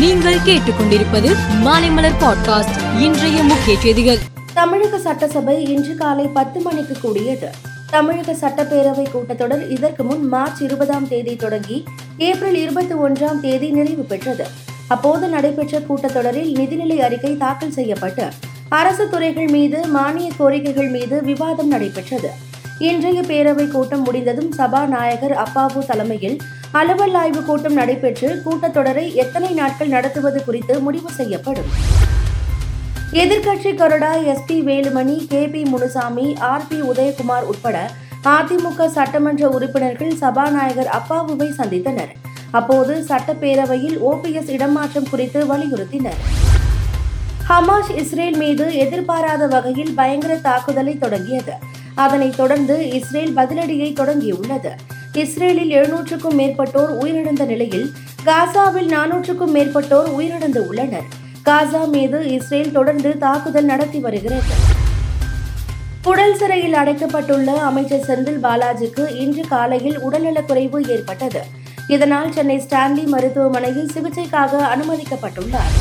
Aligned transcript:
நீங்கள் 0.00 0.36
கேட்டுக்கொண்டிருப்பது 0.36 1.36
மாலைமலர் 1.64 2.12
பாட்காஸ்ட். 2.20 3.00
இன்றைய 3.00 3.42
முக்கிய 3.42 3.78
செய்திகள். 3.78 4.18
தமிழக 4.54 4.98
சட்டசபை 4.98 5.64
இன்று 5.64 5.94
காலை 5.94 6.26
பத்து 6.26 6.60
மணிக்கு 6.60 6.96
கூடியது 7.00 7.48
தமிழக 7.90 8.32
சட்டப்பேரவை 8.32 9.06
கூட்டத்தொடர் 9.06 9.70
இதற்கு 9.70 10.04
முன் 10.04 10.28
மார்ச் 10.28 10.62
இருபதாம் 10.62 11.08
தேதி 11.08 11.36
தொடங்கி 11.36 11.84
ஏப்ரல் 12.18 12.54
இருபத்தி 12.54 12.94
ஒன்றாம் 12.94 13.40
தேதி 13.40 13.70
நிறைவு 13.70 14.02
பெற்றது. 14.02 14.46
அப்போது 14.88 15.28
நடைபெற்ற 15.28 15.80
கூட்டத்தொடரில் 15.80 16.54
நிதிநிலை 16.56 16.96
அறிக்கை 16.96 17.36
தாக்கல் 17.36 17.70
செய்யப்பட்டு 17.70 18.28
அரசு 18.68 19.08
துறைகள் 19.08 19.48
மீது 19.48 19.86
மானிய 19.86 20.30
கோரிக்கைகள் 20.38 20.90
மீது 20.90 21.22
விவாதம் 21.22 21.68
நடைபெற்றது. 21.68 22.30
இன்றைய 22.88 23.20
பேரவை 23.20 23.68
கூட்டம் 23.68 24.02
முடிந்ததும் 24.02 24.52
சபாநாயகர் 24.52 25.32
அப்பாவு 25.32 25.80
தலைமையில் 25.86 26.36
அலுவல் 26.72 27.14
ஆய்வு 27.14 27.42
கூட்டம் 27.42 27.72
நடைபெற்று 27.72 28.28
கூட்டத்தொடரை 28.44 29.14
எத்தனை 29.14 29.50
நாட்கள் 29.58 29.88
நடத்துவது 29.88 30.44
குறித்து 30.44 30.80
முடிவு 30.80 31.10
செய்யப்படும். 31.10 31.68
எதிர்க்கட்சி 33.22 33.70
Garuda 33.74 34.12
S 34.32 34.46
P 34.46 34.56
Velumani 34.60 35.16
K 35.26 35.48
P 35.48 35.64
Munusamy 35.64 36.36
R 36.50 36.66
B 36.68 36.78
Udhayakumar 36.80 37.48
உட்பட 37.52 37.90
அதிமுக 38.24 38.86
சட்டமன்ற 38.86 39.48
உறுப்பினர்கள் 39.48 40.14
சபாநாயகர் 40.16 40.90
அப்பாவுவை 40.98 41.48
சந்தித்தனர். 41.58 42.14
அப்போது 42.50 42.94
சட்டப்பேரவையில் 43.08 43.98
ஓபிஎஸ் 44.10 44.50
இடமாற்றம் 44.56 45.10
குறித்து 45.10 45.42
வலியுறுத்தினர். 45.46 46.22
ஹமாஸ் 47.50 47.92
இஸ்ரேல் 47.96 48.36
மீது 48.36 48.76
எதிர்பாராத 48.76 49.46
வகையில் 49.46 49.92
பயங்கர 49.94 50.34
தாக்குதலை 50.48 50.98
தொடங்கியது. 50.98 51.56
அதனைத் 52.04 52.38
தொடர்ந்து 52.40 52.76
இஸ்ரேல் 52.98 53.32
பதிலடியை 53.38 53.88
தொடங்கியுள்ளது. 54.00 54.72
இஸ்ரேலில் 55.22 55.72
எழுநூற்றுக்கும் 55.78 56.36
மேற்பட்டோர் 56.40 56.92
உயிரிழந்த 57.02 57.44
நிலையில் 57.52 57.88
காசாவில் 58.28 58.90
நானூற்றுக்கும் 58.96 59.54
மேற்பட்டோர் 59.56 60.10
உயிரிழந்து 60.18 60.60
உள்ளனர். 60.70 61.08
காசா 61.48 61.82
மீது 61.94 62.18
இஸ்ரேல் 62.36 62.76
தொடர்ந்து 62.78 63.10
தாக்குதல் 63.24 63.70
நடத்தி 63.72 64.00
வருகிறது. 64.06 64.56
புழல் 66.04 66.36
சிறையில் 66.40 66.76
அடைக்கப்பட்டுள்ள 66.80 67.48
அமைச்சர் 67.70 68.06
செந்தில் 68.08 68.42
பாலாஜிக்கு 68.44 69.04
இன்று 69.24 69.42
காலையில் 69.54 69.98
உடல்நலக்குறைவு 70.08 70.78
ஏற்பட்டது. 70.94 71.42
இதனால் 71.94 72.32
சென்னை 72.36 72.56
ஸ்டான்லி 72.66 73.04
மருத்துவமனையில் 73.14 73.90
சிகிச்சைக்காக 73.94 74.62
அனுமதிக்கப்பட்டுள்ளார். 74.74 75.74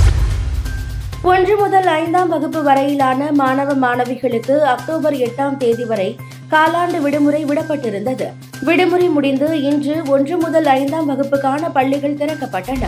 ஒன்று 1.23 1.56
முதல் 1.58 1.86
ஐந்தாம் 1.86 2.30
வகுப்பு 2.30 2.64
வரையிலான 2.64 3.31
மாணவ 3.31 3.73
மாணவிகளுக்கு 3.73 4.59
அக்டோபர் 4.59 5.14
எட்டாம் 5.14 5.58
தேதி 5.58 5.86
வரை 5.86 6.16
காலாண்டு 6.52 7.00
விடுமுறை 7.02 7.45
விடப்பட்டிருந்தது. 7.45 8.28
விடுமுறை 8.61 9.09
முடிந்து 9.09 9.61
இன்று 9.61 10.02
ஒன்று 10.06 10.38
முதல் 10.38 10.66
ஐந்தாம் 10.66 11.09
வகுப்புக்கான 11.09 11.72
பள்ளிகள் 11.73 12.14
திறக்கப்பட்டன. 12.14 12.86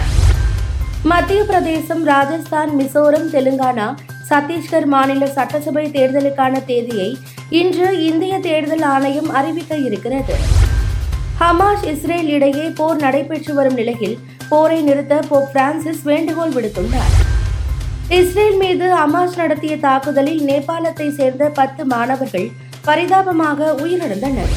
மத்திய 1.04 1.44
பிரதேசம் 1.44 2.04
ராஜஸ்தான் 2.04 2.80
மிசோரம் 2.80 3.28
தெலுங்கானா 3.36 3.96
சத்தீஸ்கர் 4.30 4.86
மாநில 4.86 5.28
சட்டசபை 5.28 5.86
தேர்தலுக்கான 5.88 6.66
தேதியை 6.66 7.18
இன்று 7.50 8.06
இந்திய 8.06 8.40
தேர்தல் 8.40 8.82
ஆணையம் 8.82 9.30
அறிவிக்க 9.30 9.76
இருக்கிறது. 9.76 10.38
ஹமாஸ் 11.40 11.86
இஸ்ரேல் 11.86 12.30
இடையே 12.30 12.68
போர் 12.70 12.98
நடைபெற்று 12.98 13.54
வரும் 13.54 13.74
நிலையில் 13.74 14.18
போரை 14.50 14.82
நிறுத்த 14.82 15.20
போப் 15.30 15.52
பிரான்சிஸ் 15.54 16.04
வேண்டுகோள் 16.04 16.50
விடுத்துள்ளார். 16.50 17.21
இஸ்ரேல் 18.16 18.58
மீது 18.62 18.86
அமாஸ் 19.02 19.36
நடத்திய 19.40 19.74
தாக்குதலில் 19.84 20.40
நேபாளத்தை 20.48 21.06
சேர்ந்த 21.18 21.44
பத்து 21.60 21.84
மாணவர்கள் 21.92 22.48
பரிதாபமாக 22.88 23.70
உயிரிழந்தனர். 23.84 24.52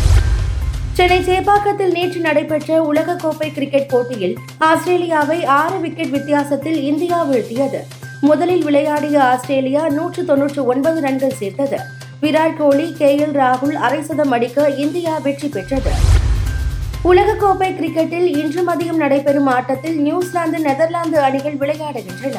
சென்னை 0.96 1.18
சேப்பாக்கத்தில் 1.28 1.92
நேற்று 1.96 2.20
நடைபெற்ற 2.26 2.78
உலகக்கோப்பை 2.90 3.48
கிரிக்கெட் 3.58 3.88
போட்டியில் 3.92 4.34
ஆஸ்திரேலியாவை 4.70 5.38
ஆறு 5.58 5.76
விக்கெட் 5.84 6.14
வித்தியாசத்தில் 6.16 6.80
இந்தியா 6.90 7.20
வீழ்த்தியது. 7.30 7.82
முதலில் 8.30 8.64
விளையாடிய 8.68 9.22
ஆஸ்திரேலியா 9.30 9.84
நூற்று 9.98 10.24
தொன்னூற்று 10.32 10.64
ஒன்பது 10.74 11.00
ரன்கள் 11.06 11.38
சேர்த்தது. 11.42 11.80
விராட் 12.24 12.58
கோலி 12.62 12.88
கே 13.02 13.12
எல் 13.26 13.38
ராகுல் 13.42 13.78
அரை 13.86 14.02
சதம் 14.10 14.36
அடிக்க 14.38 14.68
இந்தியா 14.86 15.14
வெற்றி 15.28 15.50
பெற்றது. 15.56 15.94
உலகக்கோப்பை 17.12 17.70
கிரிக்கெட்டில் 17.78 18.28
இன்று 18.42 18.64
மதியம் 18.72 19.00
நடைபெறும் 19.06 19.52
ஆட்டத்தில் 19.56 19.98
நியூசிலாந்து 20.08 20.60
நெதர்லாந்து 20.68 21.20
அணிகள் 21.28 21.58
விளையாடுகின்றன. 21.64 22.38